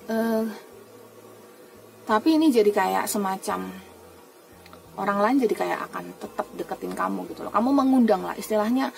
uh, 0.08 0.44
tapi 2.02 2.28
ini 2.34 2.50
jadi 2.50 2.72
kayak 2.72 3.04
semacam 3.06 3.70
orang 4.98 5.18
lain 5.24 5.36
jadi 5.48 5.54
kayak 5.54 5.78
akan 5.88 6.04
tetap 6.18 6.46
deketin 6.52 6.92
kamu 6.92 7.24
gitu 7.32 7.46
loh. 7.46 7.52
Kamu 7.54 7.70
mengundang 7.72 8.26
lah 8.26 8.34
istilahnya 8.36 8.92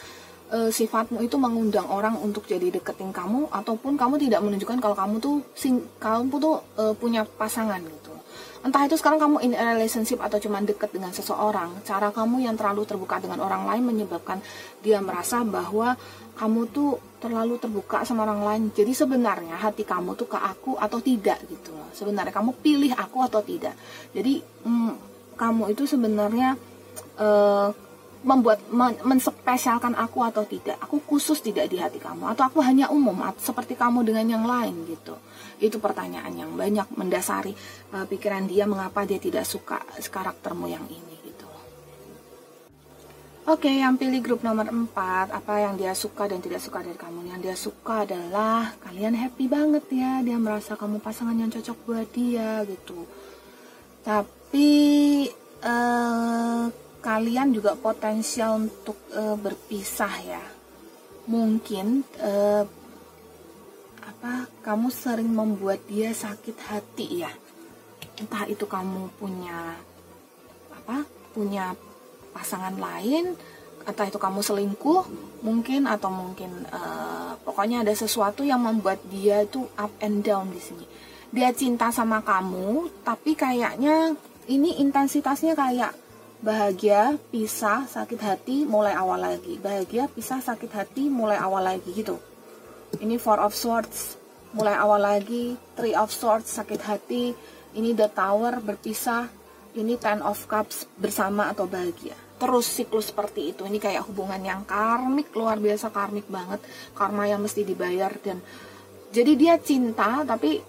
uh, 0.50 0.70
sifatmu 0.72 1.22
itu 1.22 1.36
mengundang 1.38 1.86
orang 1.86 2.18
untuk 2.18 2.48
jadi 2.48 2.72
deketin 2.72 3.14
kamu 3.14 3.52
ataupun 3.52 3.94
kamu 3.94 4.18
tidak 4.18 4.40
menunjukkan 4.42 4.78
kalau 4.80 4.96
kamu 4.96 5.20
tuh 5.22 5.36
sing 5.54 5.84
kamu 6.00 6.40
tuh 6.40 6.56
uh, 6.80 6.94
punya 6.96 7.22
pasangan 7.22 7.78
gitu 7.78 8.13
Entah 8.64 8.88
itu 8.88 8.96
sekarang 8.96 9.20
kamu 9.20 9.36
in 9.44 9.52
a 9.52 9.76
relationship 9.76 10.20
atau 10.24 10.40
cuma 10.40 10.62
deket 10.64 10.88
dengan 10.88 11.12
seseorang, 11.12 11.84
cara 11.84 12.08
kamu 12.08 12.48
yang 12.48 12.56
terlalu 12.56 12.88
terbuka 12.88 13.20
dengan 13.20 13.44
orang 13.44 13.68
lain 13.68 13.84
menyebabkan 13.84 14.40
dia 14.80 15.04
merasa 15.04 15.44
bahwa 15.44 15.92
kamu 16.34 16.60
tuh 16.72 16.98
terlalu 17.22 17.56
terbuka 17.56 18.02
sama 18.02 18.26
orang 18.26 18.42
lain. 18.42 18.62
Jadi 18.74 18.92
sebenarnya 18.92 19.56
hati 19.56 19.86
kamu 19.86 20.18
tuh 20.18 20.28
ke 20.28 20.38
aku 20.40 20.76
atau 20.76 20.98
tidak 20.98 21.40
gitu 21.46 21.72
loh. 21.72 21.88
Sebenarnya 21.94 22.34
kamu 22.34 22.50
pilih 22.60 22.92
aku 22.96 23.22
atau 23.22 23.40
tidak. 23.40 23.72
Jadi 24.10 24.42
mm, 24.42 24.92
kamu 25.38 25.72
itu 25.72 25.86
sebenarnya 25.86 26.58
uh, 27.18 27.68
membuat 28.24 28.64
men 28.72 28.96
menspesialkan 29.04 29.92
aku 29.94 30.24
atau 30.24 30.48
tidak. 30.48 30.80
Aku 30.80 31.04
khusus 31.04 31.44
tidak 31.44 31.68
di 31.68 31.76
hati 31.76 32.00
kamu 32.00 32.32
atau 32.32 32.48
aku 32.48 32.64
hanya 32.64 32.88
umum 32.88 33.20
seperti 33.36 33.76
kamu 33.76 34.00
dengan 34.02 34.26
yang 34.26 34.44
lain 34.48 34.88
gitu. 34.88 35.14
Itu 35.60 35.78
pertanyaan 35.78 36.32
yang 36.32 36.50
banyak 36.56 36.88
mendasari 36.96 37.52
uh, 37.92 38.08
pikiran 38.08 38.48
dia 38.48 38.64
mengapa 38.64 39.04
dia 39.04 39.20
tidak 39.20 39.44
suka 39.44 39.84
karaktermu 40.08 40.66
yang 40.66 40.82
ini 40.88 41.14
gitu. 41.22 41.48
Oke, 43.44 43.68
okay, 43.68 43.84
yang 43.84 44.00
pilih 44.00 44.24
grup 44.24 44.40
nomor 44.40 44.72
4, 44.72 44.88
apa 45.28 45.54
yang 45.60 45.76
dia 45.76 45.92
suka 45.92 46.24
dan 46.24 46.40
tidak 46.40 46.64
suka 46.64 46.80
dari 46.80 46.96
kamu? 46.96 47.28
Yang 47.28 47.40
dia 47.44 47.56
suka 47.60 48.08
adalah 48.08 48.72
kalian 48.80 49.12
happy 49.12 49.52
banget 49.52 49.84
ya, 49.92 50.24
dia 50.24 50.40
merasa 50.40 50.80
kamu 50.80 50.96
pasangan 51.04 51.36
yang 51.36 51.52
cocok 51.52 51.76
buat 51.84 52.08
dia 52.08 52.64
gitu. 52.64 53.04
Tapi 54.00 54.72
uh, 55.60 56.72
kalian 57.04 57.52
juga 57.52 57.76
potensial 57.76 58.64
untuk 58.64 58.96
uh, 59.12 59.36
berpisah 59.36 60.14
ya. 60.24 60.44
Mungkin 61.28 62.00
uh, 62.24 62.64
apa 64.24 64.48
kamu 64.64 64.88
sering 64.88 65.28
membuat 65.28 65.84
dia 65.84 66.16
sakit 66.16 66.56
hati 66.64 67.20
ya 67.20 67.32
entah 68.16 68.46
itu 68.46 68.64
kamu 68.64 69.10
punya 69.18 69.76
apa 70.72 71.02
punya 71.34 71.74
pasangan 72.30 72.72
lain 72.78 73.34
entah 73.84 74.06
itu 74.08 74.16
kamu 74.16 74.40
selingkuh 74.40 75.04
mungkin 75.44 75.84
atau 75.84 76.08
mungkin 76.08 76.64
uh, 76.72 77.36
pokoknya 77.44 77.84
ada 77.84 77.92
sesuatu 77.92 78.46
yang 78.46 78.64
membuat 78.64 79.02
dia 79.12 79.44
itu 79.44 79.68
up 79.76 79.92
and 80.00 80.24
down 80.24 80.48
di 80.48 80.60
sini 80.62 80.86
dia 81.34 81.52
cinta 81.52 81.92
sama 81.92 82.24
kamu 82.24 82.88
tapi 83.04 83.36
kayaknya 83.36 84.16
ini 84.48 84.80
intensitasnya 84.80 85.52
kayak 85.52 85.92
bahagia 86.44 87.16
pisah 87.32 87.88
sakit 87.88 88.20
hati 88.20 88.68
mulai 88.68 88.92
awal 88.92 89.16
lagi. 89.16 89.56
Bahagia 89.56 90.12
pisah 90.12 90.44
sakit 90.44 90.68
hati 90.76 91.08
mulai 91.08 91.40
awal 91.40 91.64
lagi 91.64 91.88
gitu. 91.96 92.20
Ini 93.00 93.16
four 93.16 93.40
of 93.40 93.56
swords. 93.56 94.20
Mulai 94.52 94.76
awal 94.76 95.00
lagi 95.00 95.56
three 95.72 95.96
of 95.96 96.12
swords 96.12 96.52
sakit 96.52 96.84
hati. 96.84 97.32
Ini 97.72 97.96
the 97.96 98.12
tower 98.12 98.60
berpisah. 98.60 99.32
Ini 99.74 99.96
ten 99.96 100.20
of 100.20 100.44
cups 100.44 100.84
bersama 101.00 101.48
atau 101.48 101.64
bahagia. 101.64 102.14
Terus 102.36 102.68
siklus 102.68 103.08
seperti 103.08 103.56
itu. 103.56 103.64
Ini 103.64 103.80
kayak 103.80 104.04
hubungan 104.06 104.38
yang 104.44 104.68
karmik 104.68 105.32
luar 105.32 105.56
biasa 105.56 105.88
karmik 105.90 106.28
banget. 106.28 106.60
Karma 106.92 107.24
yang 107.24 107.40
mesti 107.40 107.64
dibayar 107.64 108.12
dan 108.20 108.44
jadi 109.16 109.32
dia 109.32 109.54
cinta 109.56 110.22
tapi 110.28 110.60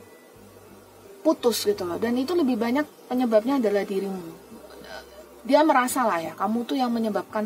putus 1.19 1.67
gitu 1.67 1.83
loh. 1.83 1.99
Dan 1.99 2.15
itu 2.15 2.31
lebih 2.31 2.55
banyak 2.55 3.11
penyebabnya 3.11 3.59
adalah 3.59 3.83
dirimu 3.83 4.44
dia 5.45 5.61
merasa 5.61 6.03
lah 6.03 6.19
ya 6.19 6.33
kamu 6.33 6.65
tuh 6.65 6.75
yang 6.75 6.89
menyebabkan 6.89 7.45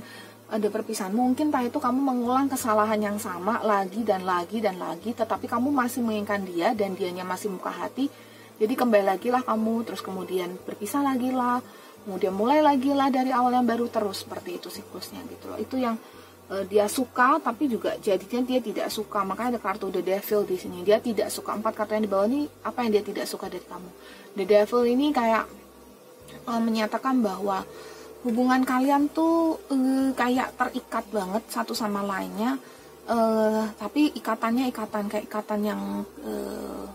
ada 0.50 0.68
perpisahan. 0.68 1.14
Mungkin 1.14 1.54
entah 1.54 1.62
itu 1.62 1.78
kamu 1.78 2.02
mengulang 2.02 2.50
kesalahan 2.50 2.98
yang 2.98 3.18
sama 3.22 3.62
lagi 3.62 4.02
dan 4.02 4.26
lagi 4.26 4.58
dan 4.60 4.82
lagi, 4.82 5.14
tetapi 5.14 5.46
kamu 5.46 5.70
masih 5.70 6.02
menginginkan 6.02 6.42
dia 6.42 6.74
dan 6.74 6.98
dianya 6.98 7.22
masih 7.22 7.54
muka 7.54 7.70
hati. 7.70 8.10
Jadi 8.60 8.74
kembali 8.76 9.06
lagi 9.08 9.30
lah 9.32 9.46
kamu, 9.46 9.88
terus 9.88 10.02
kemudian 10.04 10.52
berpisah 10.68 11.06
lagi 11.06 11.32
lah, 11.32 11.64
kemudian 12.04 12.34
mulai 12.36 12.60
lagi 12.60 12.92
lah 12.92 13.08
dari 13.08 13.32
awal 13.32 13.56
yang 13.56 13.64
baru 13.64 13.88
terus 13.88 14.26
seperti 14.26 14.60
itu 14.60 14.68
siklusnya 14.68 15.22
gitu 15.30 15.46
loh. 15.54 15.58
Itu 15.62 15.80
yang 15.80 15.96
uh, 16.52 16.66
dia 16.68 16.90
suka 16.90 17.40
tapi 17.40 17.70
juga 17.72 17.96
jadinya 18.02 18.44
dia 18.44 18.60
tidak 18.60 18.88
suka. 18.92 19.24
Makanya 19.24 19.56
ada 19.56 19.62
kartu 19.62 19.94
the 19.94 20.04
devil 20.04 20.44
di 20.44 20.58
sini. 20.60 20.84
Dia 20.84 21.00
tidak 21.00 21.30
suka. 21.32 21.56
Empat 21.56 21.78
kartu 21.78 21.96
yang 21.96 22.04
di 22.04 22.12
bawah 22.12 22.28
ini 22.28 22.50
apa 22.66 22.84
yang 22.84 23.00
dia 23.00 23.04
tidak 23.06 23.30
suka 23.30 23.48
dari 23.48 23.64
kamu? 23.64 23.90
The 24.36 24.46
devil 24.50 24.84
ini 24.84 25.14
kayak 25.14 25.59
uh, 26.50 26.58
menyatakan 26.58 27.22
bahwa 27.22 27.62
hubungan 28.26 28.66
kalian 28.66 29.08
tuh 29.14 29.62
uh, 29.70 30.10
kayak 30.18 30.58
terikat 30.58 31.06
banget 31.14 31.44
satu 31.48 31.78
sama 31.78 32.02
lainnya. 32.02 32.58
Uh, 33.10 33.66
tapi 33.82 34.14
ikatannya 34.14 34.70
ikatan 34.70 35.10
kayak 35.10 35.26
ikatan 35.26 35.62
yang 35.66 35.82
uh, 36.26 36.86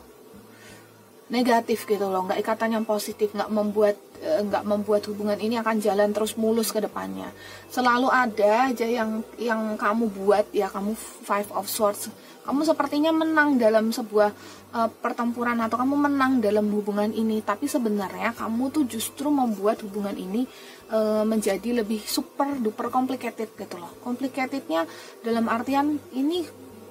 negatif 1.31 1.87
gitu 1.87 2.07
loh. 2.07 2.27
Nggak 2.27 2.43
ikatan 2.43 2.79
yang 2.79 2.85
positif 2.87 3.31
nggak 3.35 3.51
membuat 3.51 3.97
nggak 4.25 4.65
membuat 4.65 5.05
hubungan 5.13 5.37
ini 5.37 5.61
akan 5.61 5.77
jalan 5.85 6.11
terus 6.17 6.35
mulus 6.41 6.73
ke 6.73 6.81
depannya. 6.81 7.29
Selalu 7.69 8.09
ada 8.09 8.73
aja 8.73 8.87
yang 8.89 9.21
yang 9.37 9.77
kamu 9.77 10.09
buat 10.09 10.49
ya 10.51 10.73
kamu 10.73 10.97
five 10.99 11.49
of 11.53 11.69
swords. 11.69 12.09
Kamu 12.45 12.61
sepertinya 12.65 13.13
menang 13.13 13.57
dalam 13.57 13.89
sebuah 13.89 14.29
uh, 14.77 14.89
pertempuran 15.01 15.61
atau 15.65 15.81
kamu 15.81 15.97
menang 15.97 16.45
dalam 16.45 16.69
hubungan 16.73 17.09
ini 17.09 17.41
tapi 17.41 17.65
sebenarnya 17.65 18.37
kamu 18.37 18.69
tuh 18.69 18.85
justru 18.85 19.33
membuat 19.33 19.81
hubungan 19.81 20.13
ini 20.13 20.45
uh, 20.93 21.25
menjadi 21.25 21.85
lebih 21.85 22.05
super 22.05 22.57
duper 22.61 22.93
complicated 22.93 23.53
gitu 23.57 23.77
loh. 23.77 23.93
Complicatednya 24.01 24.85
dalam 25.25 25.49
artian 25.49 25.97
ini 26.13 26.45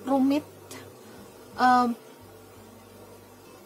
rumit 0.10 0.46
uh, 1.58 1.90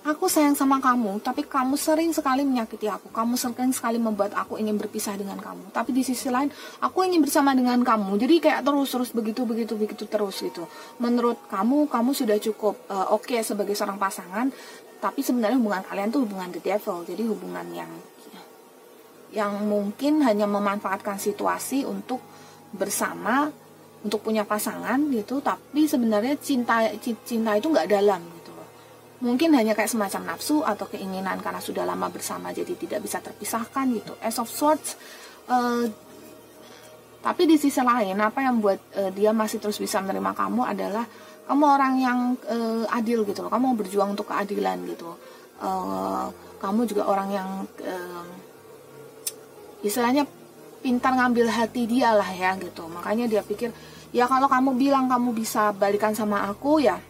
Aku 0.08 0.32
sayang 0.32 0.56
sama 0.56 0.80
kamu, 0.80 1.20
tapi 1.20 1.44
kamu 1.44 1.76
sering 1.76 2.16
sekali 2.16 2.48
menyakiti 2.48 2.88
aku. 2.88 3.12
Kamu 3.12 3.36
sering 3.36 3.76
sekali 3.76 4.00
membuat 4.00 4.32
aku 4.40 4.56
ingin 4.56 4.80
berpisah 4.80 5.20
dengan 5.20 5.36
kamu. 5.36 5.76
Tapi 5.76 5.92
di 5.92 6.00
sisi 6.00 6.32
lain, 6.32 6.48
aku 6.80 7.04
ingin 7.04 7.20
bersama 7.20 7.52
dengan 7.52 7.76
kamu. 7.84 8.16
Jadi 8.16 8.40
kayak 8.40 8.64
terus-terus 8.64 9.12
begitu, 9.12 9.44
begitu, 9.44 9.76
begitu 9.76 10.08
terus 10.08 10.40
gitu. 10.40 10.64
Menurut 11.04 11.36
kamu, 11.52 11.92
kamu 11.92 12.16
sudah 12.16 12.40
cukup 12.40 12.88
uh, 12.88 13.12
oke 13.12 13.28
okay 13.28 13.44
sebagai 13.44 13.76
seorang 13.76 14.00
pasangan. 14.00 14.48
Tapi 15.04 15.20
sebenarnya 15.20 15.60
hubungan 15.60 15.84
kalian 15.84 16.08
tuh 16.08 16.24
hubungan 16.24 16.56
the 16.56 16.64
devil. 16.64 17.04
Jadi 17.04 17.28
hubungan 17.28 17.68
yang 17.76 17.92
yang 19.36 19.60
mungkin 19.68 20.24
hanya 20.24 20.48
memanfaatkan 20.48 21.20
situasi 21.20 21.84
untuk 21.84 22.24
bersama, 22.72 23.52
untuk 24.08 24.24
punya 24.24 24.48
pasangan 24.48 25.04
gitu. 25.12 25.44
Tapi 25.44 25.84
sebenarnya 25.84 26.40
cinta 26.40 26.88
cinta 27.04 27.60
itu 27.60 27.68
nggak 27.68 27.92
dalam 27.92 28.37
mungkin 29.18 29.50
hanya 29.58 29.74
kayak 29.74 29.90
semacam 29.90 30.36
nafsu 30.36 30.62
atau 30.62 30.86
keinginan 30.86 31.42
karena 31.42 31.58
sudah 31.58 31.84
lama 31.88 32.06
bersama 32.14 32.54
jadi 32.54 32.74
tidak 32.78 33.00
bisa 33.02 33.18
terpisahkan 33.18 33.86
gitu. 33.98 34.14
As 34.22 34.38
of 34.38 34.50
sorts 34.50 34.94
uh, 35.50 35.90
tapi 37.22 37.50
di 37.50 37.58
sisi 37.58 37.82
lain 37.82 38.16
apa 38.22 38.40
yang 38.46 38.62
buat 38.62 38.80
uh, 38.94 39.12
dia 39.12 39.34
masih 39.34 39.58
terus 39.58 39.82
bisa 39.82 39.98
menerima 40.00 40.38
kamu 40.38 40.62
adalah 40.64 41.06
kamu 41.50 41.64
orang 41.66 41.94
yang 41.98 42.20
uh, 42.46 42.86
adil 42.94 43.26
gitu 43.26 43.42
loh. 43.42 43.50
Kamu 43.50 43.74
berjuang 43.74 44.14
untuk 44.14 44.30
keadilan 44.30 44.78
gitu. 44.86 45.10
Uh, 45.58 46.30
kamu 46.62 46.86
juga 46.86 47.10
orang 47.10 47.30
yang 47.34 47.50
uh, 47.82 48.28
istilahnya 49.82 50.30
pintar 50.86 51.18
ngambil 51.18 51.50
hati 51.50 51.90
dia 51.90 52.14
lah 52.14 52.30
ya 52.30 52.54
gitu. 52.62 52.86
Makanya 52.86 53.26
dia 53.26 53.42
pikir 53.42 53.74
ya 54.14 54.30
kalau 54.30 54.46
kamu 54.46 54.78
bilang 54.78 55.10
kamu 55.10 55.34
bisa 55.34 55.74
balikan 55.74 56.14
sama 56.14 56.46
aku 56.46 56.86
ya 56.86 57.02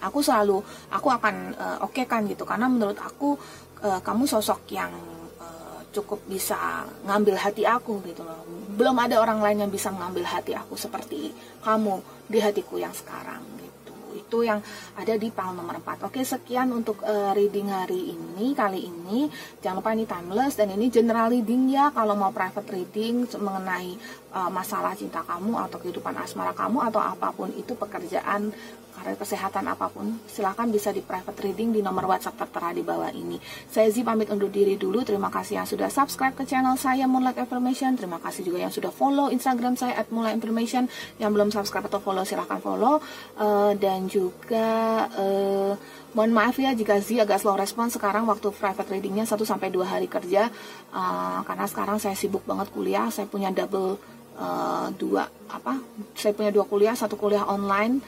aku 0.00 0.24
selalu 0.24 0.64
aku 0.90 1.08
akan 1.12 1.34
uh, 1.56 1.78
oke 1.84 1.92
okay 1.94 2.04
kan 2.08 2.24
gitu. 2.26 2.48
Karena 2.48 2.66
menurut 2.66 2.96
aku 2.98 3.36
uh, 3.84 4.00
kamu 4.00 4.24
sosok 4.24 4.72
yang 4.72 4.92
uh, 5.40 5.80
cukup 5.92 6.24
bisa 6.26 6.84
ngambil 7.04 7.36
hati 7.36 7.64
aku 7.68 8.00
gitu 8.08 8.24
loh. 8.24 8.44
Belum 8.74 8.96
ada 8.96 9.20
orang 9.20 9.44
lain 9.44 9.68
yang 9.68 9.72
bisa 9.72 9.92
ngambil 9.92 10.24
hati 10.24 10.56
aku 10.56 10.76
seperti 10.76 11.32
kamu 11.60 12.00
di 12.30 12.38
hatiku 12.40 12.80
yang 12.80 12.94
sekarang 12.96 13.42
gitu. 13.60 13.92
Itu 14.16 14.38
yang 14.46 14.64
ada 14.96 15.14
di 15.20 15.28
pal 15.28 15.52
nomor 15.52 15.82
4 15.82 16.08
oke 16.08 16.20
sekian 16.24 16.72
untuk 16.72 17.04
uh, 17.04 17.36
reading 17.36 17.68
hari 17.68 18.16
ini 18.16 18.56
kali 18.56 18.88
ini. 18.88 19.28
Jangan 19.60 19.84
lupa 19.84 19.92
ini 19.92 20.04
timeless 20.08 20.56
dan 20.56 20.72
ini 20.72 20.88
general 20.88 21.28
reading 21.28 21.68
ya. 21.68 21.92
Kalau 21.92 22.16
mau 22.16 22.32
private 22.32 22.70
reading 22.72 23.28
mengenai 23.36 23.94
uh, 24.34 24.50
masalah 24.50 24.94
cinta 24.94 25.20
kamu 25.26 25.58
atau 25.68 25.78
kehidupan 25.82 26.14
asmara 26.16 26.54
kamu 26.54 26.88
atau 26.88 27.02
apa 27.02 27.34
pun 27.34 27.50
itu 27.52 27.74
pekerjaan 27.74 28.54
karir 29.00 29.16
kesehatan 29.16 29.64
apa 29.64 29.88
pun, 29.88 30.20
silahkan 30.28 30.68
bisa 30.68 30.92
di 30.92 31.00
private 31.00 31.40
reading 31.40 31.72
di 31.72 31.80
nomor 31.80 32.04
WhatsApp 32.04 32.36
tertera 32.36 32.76
di 32.76 32.84
bawah 32.84 33.08
ini. 33.08 33.40
Saya 33.72 33.88
Zi 33.88 34.04
pamit 34.04 34.28
undur 34.28 34.52
diri 34.52 34.76
dulu. 34.76 35.00
Terima 35.00 35.32
kasih 35.32 35.64
yang 35.64 35.68
sudah 35.68 35.88
subscribe 35.88 36.36
ke 36.36 36.44
channel 36.44 36.76
saya 36.76 37.08
Moonlight 37.08 37.40
Information. 37.40 37.96
Terima 37.96 38.20
kasih 38.20 38.44
juga 38.44 38.60
yang 38.60 38.72
sudah 38.72 38.92
follow 38.92 39.32
Instagram 39.32 39.80
saya 39.80 39.96
at 39.96 40.12
Moonlight 40.12 40.36
Information. 40.36 40.84
Yang 41.16 41.30
belum 41.32 41.48
subscribe 41.48 41.88
atau 41.88 42.04
follow 42.04 42.22
silahkan 42.28 42.60
follow. 42.60 43.00
Uh, 43.40 43.72
dan 43.80 44.04
juga 44.06 45.08
uh, 45.16 45.72
mohon 46.12 46.32
maaf 46.36 46.60
ya 46.60 46.76
jika 46.76 47.00
Zi 47.00 47.24
agak 47.24 47.40
slow 47.40 47.56
respon 47.56 47.88
sekarang 47.88 48.28
waktu 48.28 48.52
private 48.52 48.92
readingnya 48.92 49.24
1 49.24 49.40
sampai 49.48 49.72
2 49.72 49.80
hari 49.88 50.06
kerja. 50.12 50.52
Uh, 50.92 51.40
karena 51.48 51.64
sekarang 51.64 51.96
saya 51.96 52.12
sibuk 52.12 52.44
banget 52.44 52.68
kuliah. 52.68 53.08
Saya 53.08 53.24
punya 53.24 53.48
double 53.48 53.96
uh, 54.40 54.88
dua 54.96 55.28
apa? 55.52 55.78
Saya 56.16 56.32
punya 56.32 56.50
dua 56.50 56.64
kuliah, 56.64 56.96
satu 56.96 57.14
kuliah 57.20 57.44
online 57.46 58.00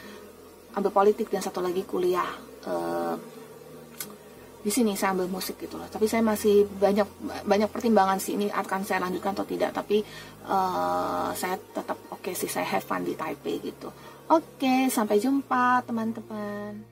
ambil 0.77 0.93
politik 0.93 1.29
dan 1.29 1.45
satu 1.45 1.61
lagi 1.61 1.85
kuliah 1.85 2.29
uh, 2.69 3.15
di 4.63 4.71
sini 4.71 4.95
saya 4.95 5.11
ambil 5.19 5.27
musik 5.27 5.59
gitu 5.59 5.75
loh. 5.75 5.91
Tapi 5.91 6.07
saya 6.07 6.23
masih 6.23 6.63
banyak 6.65 7.09
banyak 7.43 7.67
pertimbangan 7.67 8.23
sih 8.23 8.39
ini 8.39 8.47
akan 8.47 8.87
saya 8.87 9.03
lanjutkan 9.03 9.35
atau 9.35 9.47
tidak. 9.47 9.75
Tapi 9.75 9.99
uh, 10.47 11.35
saya 11.35 11.59
tetap 11.59 11.99
oke 12.15 12.23
okay 12.23 12.33
sih 12.39 12.47
saya 12.47 12.67
have 12.71 12.87
fun 12.87 13.03
di 13.03 13.19
Taipei 13.19 13.59
gitu. 13.59 13.91
Oke 14.31 14.63
okay, 14.63 14.81
sampai 14.87 15.19
jumpa 15.19 15.83
teman-teman 15.83 16.92